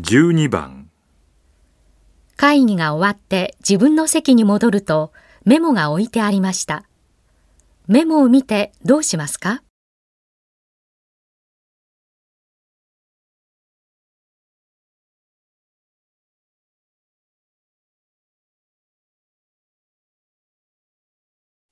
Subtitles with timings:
[0.00, 0.88] 12番
[2.36, 5.12] 会議が終わって自分の席に戻ると
[5.44, 6.84] メモが置いてありました。
[7.86, 9.62] メモを見てどうしますか？